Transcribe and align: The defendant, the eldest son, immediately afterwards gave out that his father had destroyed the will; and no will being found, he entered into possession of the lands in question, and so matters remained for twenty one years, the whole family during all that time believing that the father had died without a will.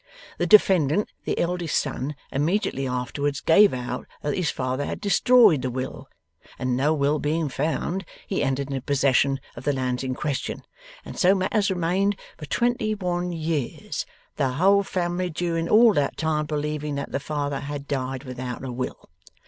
The 0.39 0.47
defendant, 0.47 1.09
the 1.25 1.37
eldest 1.37 1.75
son, 1.79 2.15
immediately 2.31 2.87
afterwards 2.87 3.39
gave 3.39 3.71
out 3.71 4.07
that 4.23 4.33
his 4.35 4.49
father 4.49 4.83
had 4.87 4.99
destroyed 4.99 5.61
the 5.61 5.69
will; 5.69 6.07
and 6.57 6.75
no 6.75 6.91
will 6.95 7.19
being 7.19 7.49
found, 7.49 8.03
he 8.25 8.41
entered 8.41 8.69
into 8.69 8.81
possession 8.81 9.39
of 9.55 9.63
the 9.63 9.73
lands 9.73 10.03
in 10.03 10.15
question, 10.15 10.63
and 11.05 11.19
so 11.19 11.35
matters 11.35 11.69
remained 11.69 12.15
for 12.35 12.47
twenty 12.47 12.95
one 12.95 13.31
years, 13.31 14.07
the 14.37 14.53
whole 14.53 14.81
family 14.81 15.29
during 15.29 15.69
all 15.69 15.93
that 15.93 16.17
time 16.17 16.47
believing 16.47 16.95
that 16.95 17.11
the 17.11 17.19
father 17.19 17.59
had 17.59 17.87
died 17.87 18.23
without 18.23 18.65
a 18.65 18.71
will. 18.71 19.07